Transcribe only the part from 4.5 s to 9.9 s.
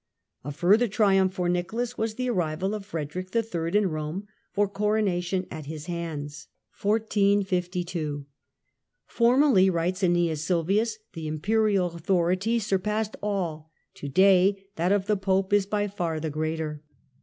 for coronation at his hands. Coronation "Formerly,"